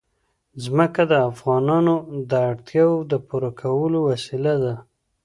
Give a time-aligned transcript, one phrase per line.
[0.63, 1.95] ځمکه د افغانانو
[2.29, 4.75] د اړتیاوو د پوره کولو وسیله ده.